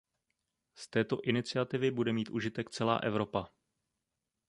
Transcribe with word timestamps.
Z 0.75 0.87
této 0.87 1.21
iniciativy 1.23 1.91
bude 1.91 2.13
mít 2.13 2.29
užitek 2.29 2.69
celá 2.69 2.97
Evropa. 2.97 3.47